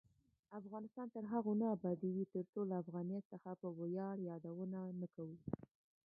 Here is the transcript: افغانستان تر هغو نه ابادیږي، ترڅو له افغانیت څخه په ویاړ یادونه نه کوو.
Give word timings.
افغانستان 0.59 1.07
تر 1.15 1.23
هغو 1.33 1.53
نه 1.61 1.67
ابادیږي، 1.75 2.25
ترڅو 2.35 2.59
له 2.69 2.75
افغانیت 2.83 3.23
څخه 3.33 3.49
په 3.61 3.67
ویاړ 3.77 4.15
یادونه 4.29 4.79
نه 5.01 5.07
کوو. 5.15 5.37